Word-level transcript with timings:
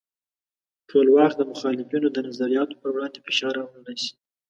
ټولواک 0.89 1.31
د 1.37 1.41
مخالفینو 1.51 2.07
د 2.13 2.17
نظریاتو 2.27 2.79
پر 2.81 2.89
وړاندې 2.93 3.23
فشار 3.27 3.53
راوړلی 3.59 3.95
شي. 4.03 4.13